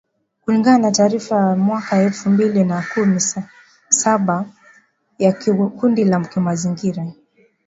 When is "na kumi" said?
2.63-3.21